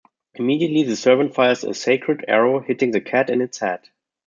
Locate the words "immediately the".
0.33-0.95